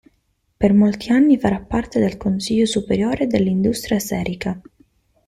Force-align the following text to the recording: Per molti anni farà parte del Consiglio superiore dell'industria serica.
Per 0.57 0.73
molti 0.73 1.11
anni 1.11 1.37
farà 1.37 1.59
parte 1.59 1.99
del 1.99 2.17
Consiglio 2.17 2.65
superiore 2.65 3.27
dell'industria 3.27 3.99
serica. 3.99 4.59